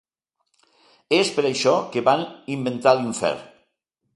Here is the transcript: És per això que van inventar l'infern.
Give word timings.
És 1.17 1.29
per 1.35 1.45
això 1.49 1.73
que 1.97 2.05
van 2.09 2.25
inventar 2.57 2.95
l'infern. 3.01 3.45